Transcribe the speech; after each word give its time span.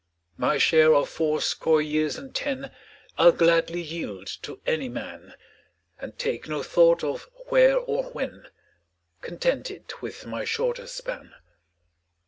My 0.35 0.57
share 0.57 0.95
of 0.95 1.09
fourscore 1.09 1.79
years 1.79 2.17
and 2.17 2.33
ten 2.33 2.71
I'll 3.19 3.31
gladly 3.31 3.81
yield 3.81 4.25
to 4.41 4.59
any 4.65 4.89
man, 4.89 5.35
And 5.99 6.17
take 6.17 6.49
no 6.49 6.63
thought 6.63 7.03
of" 7.03 7.29
where" 7.49 7.77
or" 7.77 8.05
when," 8.11 8.47
Contented 9.21 9.93
with 10.01 10.25
my 10.25 10.43
shorter 10.43 10.87
span. 10.87 11.35